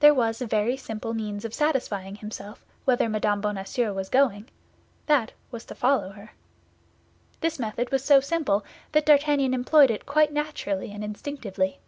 There 0.00 0.14
was 0.14 0.40
a 0.40 0.46
very 0.46 0.78
simple 0.78 1.12
means 1.12 1.44
of 1.44 1.52
satisfying 1.52 2.14
himself 2.14 2.64
whither 2.86 3.06
Mme. 3.06 3.38
Bonacieux 3.38 3.92
was 3.92 4.08
going; 4.08 4.48
that 5.04 5.32
was 5.50 5.66
to 5.66 5.74
follow 5.74 6.08
her. 6.12 6.32
This 7.42 7.58
method 7.58 7.92
was 7.92 8.02
so 8.02 8.18
simple 8.18 8.64
that 8.92 9.04
D'Artagnan 9.04 9.52
employed 9.52 9.90
it 9.90 10.06
quite 10.06 10.32
naturally 10.32 10.90
and 10.90 11.04
instinctively. 11.04 11.80